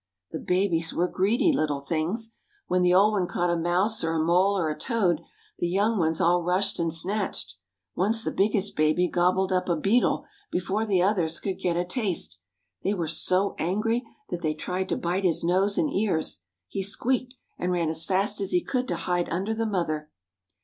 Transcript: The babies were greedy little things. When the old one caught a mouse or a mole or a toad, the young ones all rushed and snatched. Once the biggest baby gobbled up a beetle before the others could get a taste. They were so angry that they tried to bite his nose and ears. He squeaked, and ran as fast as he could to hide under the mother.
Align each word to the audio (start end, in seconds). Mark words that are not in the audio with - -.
The 0.31 0.39
babies 0.39 0.95
were 0.95 1.07
greedy 1.07 1.53
little 1.53 1.81
things. 1.81 2.33
When 2.65 2.81
the 2.81 2.91
old 2.91 3.11
one 3.11 3.27
caught 3.27 3.51
a 3.51 3.55
mouse 3.55 4.03
or 4.03 4.13
a 4.13 4.19
mole 4.19 4.57
or 4.57 4.71
a 4.71 4.75
toad, 4.75 5.21
the 5.59 5.67
young 5.67 5.99
ones 5.99 6.19
all 6.19 6.41
rushed 6.41 6.79
and 6.79 6.91
snatched. 6.91 7.53
Once 7.95 8.23
the 8.23 8.31
biggest 8.31 8.75
baby 8.75 9.07
gobbled 9.07 9.51
up 9.51 9.69
a 9.69 9.75
beetle 9.75 10.25
before 10.49 10.87
the 10.87 11.03
others 11.03 11.39
could 11.39 11.59
get 11.59 11.77
a 11.77 11.85
taste. 11.85 12.39
They 12.83 12.95
were 12.95 13.07
so 13.07 13.53
angry 13.59 14.03
that 14.31 14.41
they 14.41 14.55
tried 14.55 14.89
to 14.89 14.97
bite 14.97 15.23
his 15.23 15.43
nose 15.43 15.77
and 15.77 15.93
ears. 15.93 16.41
He 16.67 16.81
squeaked, 16.81 17.35
and 17.59 17.71
ran 17.71 17.89
as 17.89 18.03
fast 18.03 18.41
as 18.41 18.49
he 18.49 18.63
could 18.63 18.87
to 18.87 18.95
hide 19.05 19.29
under 19.29 19.53
the 19.53 19.67
mother. 19.67 20.09